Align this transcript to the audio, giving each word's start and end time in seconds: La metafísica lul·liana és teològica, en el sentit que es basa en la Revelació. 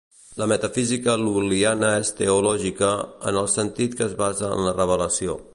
La 0.41 0.45
metafísica 0.51 1.13
lul·liana 1.23 1.91
és 1.99 2.11
teològica, 2.23 2.91
en 3.33 3.39
el 3.45 3.53
sentit 3.59 3.99
que 4.01 4.09
es 4.11 4.21
basa 4.27 4.53
en 4.59 4.69
la 4.71 4.79
Revelació. 4.83 5.43